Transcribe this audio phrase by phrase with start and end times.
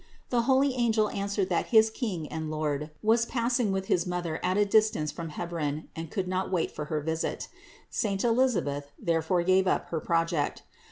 [0.31, 4.57] The holy angel answered that his King and Lord was passing with his Mother at
[4.57, 7.47] a distance from Hebron and could not wait for her visit;
[7.91, 10.63] saint Elisabeth therefore gave up her project.